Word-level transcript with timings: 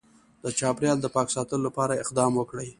د 0.43 0.45
چاپیریال 0.59 0.97
د 1.01 1.07
پاک 1.15 1.27
ساتلو 1.35 1.65
لپاره 1.67 1.99
اقدام 2.03 2.31
وکړي 2.37 2.69